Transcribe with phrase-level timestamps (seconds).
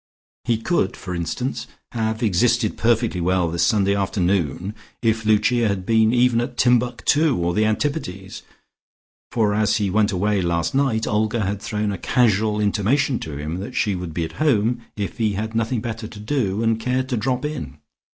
[0.45, 6.11] He could, for instance, have existed perfectly well this Sunday afternoon if Lucia had been
[6.11, 8.41] even at Timbuctoo or the Antipodes,
[9.31, 13.57] for as he went away last night, Olga had thrown a casual intimation to him
[13.59, 17.07] that she would be at home, if he had nothing better to do, and cared
[17.09, 17.77] to drop in.